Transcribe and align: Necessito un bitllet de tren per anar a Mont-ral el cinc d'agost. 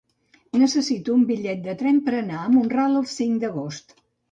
Necessito 0.61 1.17
un 1.17 1.25
bitllet 1.33 1.61
de 1.67 1.77
tren 1.83 2.01
per 2.09 2.17
anar 2.23 2.41
a 2.47 2.51
Mont-ral 2.57 2.99
el 3.03 3.09
cinc 3.15 3.41
d'agost. 3.47 3.99